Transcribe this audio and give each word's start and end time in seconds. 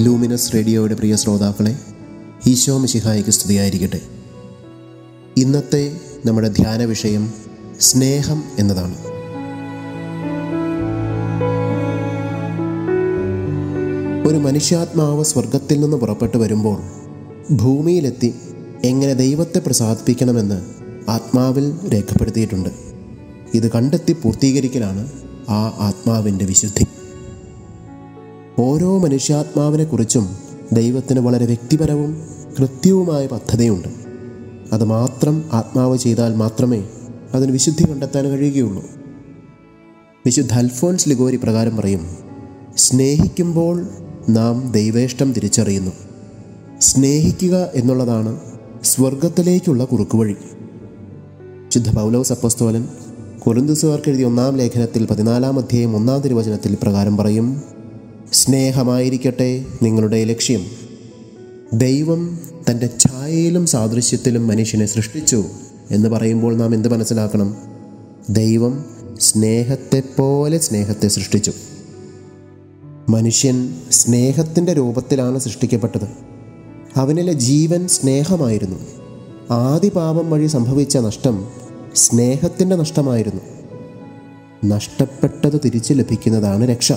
Luminous 0.00 0.54
റേഡിയോയുടെ 0.54 0.94
പ്രിയ 0.94 1.16
ശ്രോതാക്കളെ 1.16 1.76
ഈശോ 2.46 2.78
മിശിഹായിക്ക് 2.78 3.30
സ്തുതിയായിരിക്കട്ടെ. 3.30 4.00
ഇന്നത്തെ 5.36 5.96
നമ്മുടെ 6.26 6.48
ധ്യാന 6.48 6.84
വിഷയം 6.84 7.34
സ്നേഹം 7.80 8.44
എന്നതാണ്. 8.58 8.94
ഒരു 14.28 14.36
മനുഷ്യാത്മാവ് 14.36 15.24
സ്വർഗത്തിൽ 15.24 15.80
നിന്ന് 15.80 15.96
പുറപ്പെട്ടു 15.96 16.38
വരുമ്പോൾ 16.38 16.78
ഭൂമിയിലെത്തി 17.52 18.34
എങ്ങനെ 18.84 19.14
ദൈവത്തെ 19.14 19.58
പ്രസാദിപ്പിക്കണമെന്ന് 19.58 20.62
ആത്മാവിൽ 21.10 21.78
രേഖപ്പെടുത്തിയിട്ടുണ്ട്. 21.92 22.68
ഇത് 23.54 23.72
കണ്ടെത്തി 23.72 24.12
പൂർത്തീകരിക്കലാണ് 24.12 25.08
ആ 25.48 25.76
ആത്മാവിന്റെ 25.78 26.44
വിശുദ്ധി. 26.44 26.86
ഓരോ 28.58 28.98
മനുഷ്യാത്മാവിനെക്കുറിച്ചും 28.98 30.28
ദൈവത്തിന് 30.72 31.20
വളരെ 31.20 31.46
വ്യക്തിപരവും 31.46 32.22
കൃത്യവുമായ 32.58 33.26
പദ്ധതിയുണ്ട്. 33.26 33.88
അത് 34.72 34.84
മാത്രം 34.84 35.44
ആത്മാവ് 35.52 35.98
ചെയ്താൽ 35.98 36.34
മാത്രമേ 36.34 36.84
അതിന് 37.34 37.52
വിശുദ്ധി 37.52 37.84
കണ്ടെത്താൻ 37.84 38.24
കഴിയുകയുള്ളൂ. 38.26 38.84
വിശുദ്ധ 40.26 40.54
അൽഫോൻസ് 40.54 41.08
ലിഗോരി 41.08 41.36
പ്രകാരം 41.36 41.76
പറയും 41.76 42.16
സ്നേഹിക്കുമ്പോൾ 42.76 43.88
നാം 44.28 44.72
ദൈവേഷ്ടം 44.72 45.32
തിരിച്ചറിയുന്നു. 45.32 45.92
സ്നേഹിക്കുക 46.80 47.70
എന്നുള്ളതാണ് 47.74 48.40
സ്വർഗത്തിലേക്കുള്ള 48.84 49.84
കുറുക്കുവഴി. 49.84 50.34
ശുദ്ധ 51.68 51.96
പൗലോസ് 51.96 52.32
അപ്പസ്തോലൻ 52.32 52.88
കുരുന്തുസുകാർക്ക് 53.46 54.08
എഴുതിയ 54.08 54.24
ഒന്നാം 54.24 54.56
ലേഖനത്തിൽ 54.56 55.06
പതിനാലാം 55.06 55.58
അധ്യായം 55.58 55.96
ഒന്നാം 55.96 56.20
തിരുവചനത്തിൽ 56.20 56.76
പ്രകാരം 56.82 57.16
പറയും 57.16 57.75
സ്നേഹമായിരിക്കട്ടെ 58.32 59.64
നിങ്ങളുടെ 59.82 60.24
ലക്ഷ്യം. 60.24 60.66
ദൈവം 61.72 62.40
തന്റെ 62.70 62.90
ഛായയിലും 62.98 63.66
സാദൃശ്യത്തിലും 63.66 64.46
മനുഷ്യനെ 64.46 64.86
സൃഷ്ടിച്ചു 64.86 65.44
എന്ന് 65.90 66.08
പറയുമ്പോൾ 66.08 66.56
നാം 66.56 66.74
എന്ത് 66.74 66.88
മനസ്സിലാക്കണം? 66.88 67.56
ദൈവം 68.30 68.84
സ്നേഹത്തെപ്പോലെ 69.20 70.58
സ്നേഹത്തെ 70.58 71.08
സൃഷ്ടിച്ചു. 71.08 71.52
മനുഷ്യൻ 73.08 73.74
സ്നേഹത്തിന്റെ 73.90 74.72
രൂപത്തിലാണ് 74.72 75.38
സൃഷ്ടിക്കപ്പെട്ടത്. 75.38 76.08
അവനിലെ 76.96 77.32
ജീവൻ 77.32 77.88
സ്നേഹമായിരുന്നു. 77.88 78.78
ആദി 79.50 79.88
പാപം 79.88 80.30
വഴി 80.30 80.46
സംഭവിച്ച 80.46 80.96
നഷ്ടം 80.96 81.48
സ്നേഹത്തിന്റെ 81.96 82.76
നഷ്ടമായിരുന്നു. 82.76 83.40
നഷ്ടപ്പെട്ടത് 84.64 85.60
തിരിച്ചു 85.64 85.94
ലഭിക്കുന്നതാണ് 85.94 86.68
രക്ഷ. 86.68 86.92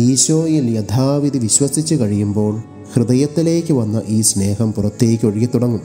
ഈശോയിൽ 0.00 0.70
യഥാവിധി 0.70 1.38
വിശ്വസിച്ച് 1.38 1.94
കഴിയുമ്പോൾ 1.94 2.62
ഹൃദയത്തിലേക്ക് 2.94 3.72
വന്ന 3.72 4.02
ഈ 4.08 4.20
സ്നേഹം 4.20 4.72
പുറത്തേക്ക് 4.72 5.26
ഒഴുകി 5.26 5.48
തുടങ്ങും. 5.54 5.80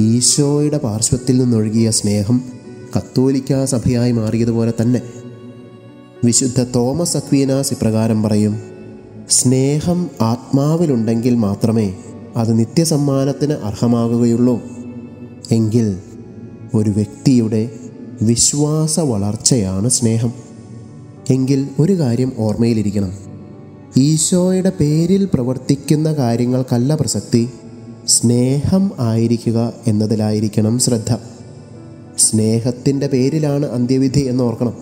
ഈശോയുടെ 0.00 0.78
പാർശ്വത്തിൽ 0.78 1.38
നിന്നൊഴുകിയ 1.38 1.90
സ്നേഹം 1.90 2.42
കത്തോലിക്കാ 2.96 3.64
സഭയായി 3.64 4.12
മാറിയതുപോലെ 4.12 4.72
തന്നെ. 4.82 5.02
വിശുദ്ധ 6.24 6.62
തോമസ് 6.62 7.16
അക്വീനാസ് 7.16 7.72
ഇപ്രകാരം 7.72 8.22
പറയും 8.22 8.62
സ്നേഹം 9.30 10.10
ആത്മാവിലുണ്ടെങ്കിൽ 10.20 11.34
മാത്രമേ 11.34 11.94
അത് 12.36 12.58
നിത്യസമ്മാനത്തിന് 12.58 13.52
അർഹമാകുകയുള്ളൂ. 13.52 14.60
എങ്കിൽ 15.50 15.96
ഒരു 16.74 16.90
വ്യക്തിയുടെ 16.90 17.70
വിശ്വാസ 18.22 19.00
വളർച്ചയാണ് 19.00 19.90
സ്നേഹം. 19.90 20.47
എങ്കിൽ 21.30 21.68
ഒരു 21.78 21.98
കാര്യം 21.98 22.32
ഓർമ്മയിലിരിക്കണം. 22.38 23.12
ഈശോയുടെ 23.96 24.72
പേരിൽ 24.80 25.28
പ്രവർത്തിക്കുന്ന 25.34 26.12
കാര്യങ്ങൾക്കല്ല 26.12 26.94
പ്രസക്തി. 26.94 27.48
സ്നേഹം 28.08 28.90
ആയിരിക്കുക 28.98 29.72
എന്നതിലായിരിക്കണം 29.86 30.78
ശ്രദ്ധ. 30.78 31.16
സ്നേഹത്തിന്റെ 32.18 33.06
പേരിലാണ് 33.06 33.66
അന്ത്യവിധി 33.66 34.20
എന്ന് 34.20 34.44
ഓർക്കണം. 34.44 34.74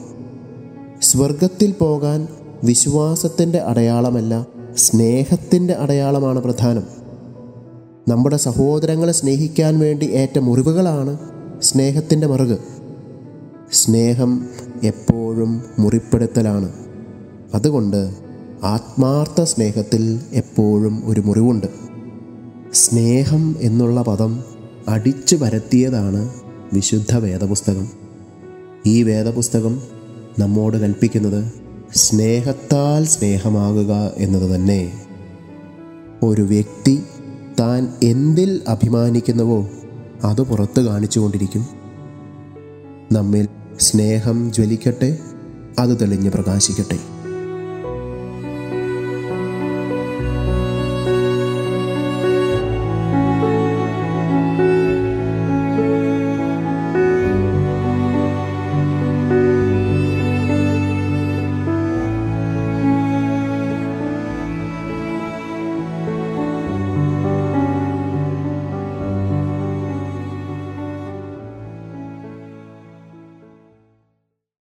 സ്വർഗത്തിൽ 1.02 1.72
പോകാൻ 1.72 2.28
വിശ്വാസത്തിന്റെ 2.64 3.58
അടയാളമല്ല 3.58 4.46
സ്നേഹത്തിന്റെ 4.76 5.74
അടയാളമാണ് 5.74 6.40
പ്രധാനം. 6.40 6.82
നമ്മുടെ 8.08 8.36
സഹോദരങ്ങളെ 8.36 9.12
സ്നേഹിക്കാൻ 9.12 9.78
വേണ്ടി 9.78 10.06
ഏറ്റ 10.06 10.38
മുറിവുകളാണ് 10.38 11.18
സ്നേഹത്തിന്റെ 11.62 12.26
മറുക്. 12.26 12.58
സ്നേഹം 13.72 14.46
എപ്പോഴും 14.82 15.62
മുറിപ്പെടുത്തലാണ്. 15.78 16.72
അതുകൊണ്ട് 17.54 18.14
ആത്മാർത്ഥ 18.64 19.42
സ്നേഹത്തിൽ 19.42 20.20
എപ്പോഴും 20.32 21.02
ഒരു 21.06 21.20
മുറിവുണ്ട്. 21.20 21.66
സ്നേഹം 22.74 23.56
എന്നുള്ള 23.60 24.02
പദം 24.02 24.44
അടിച്ചു 24.88 25.36
പരത്തിയതാണ് 25.36 26.34
വിശുദ്ധ 26.72 27.16
വേദപുസ്തകം. 27.16 27.88
ഈ 28.86 29.02
വേദപുസ്തകം 29.02 29.82
നമ്മോട് 30.38 30.76
കൽപ്പിക്കുന്നത് 30.76 31.52
സ്നേഹത്താൽ 31.94 33.04
സ്നേഹമാകുക 33.04 34.12
എന്നത് 34.16 34.54
തന്നെ. 34.54 34.92
ഒരു 36.22 36.42
വ്യക്തി 36.42 37.02
താൻ 37.60 37.88
എന്തിൽ 38.02 38.60
അഭിമാനിക്കുന്നുവോ 38.68 39.68
അത് 40.24 40.42
പുറത്ത് 40.42 40.80
കാണിച്ചുകൊണ്ടിരിക്കും. 40.80 41.85
നമ്മിൽ 43.12 43.48
സ്നേഹം 43.78 44.52
ജ്വലിക്കട്ടെ 44.52 45.18
അത് 45.78 46.00
തെളിഞ്ഞ് 46.00 46.30
പ്രകാശിക്കട്ടെ. 46.30 46.98